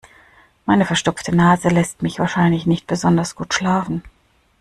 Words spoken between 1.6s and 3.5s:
lässt mich wahrscheinlich nicht besonders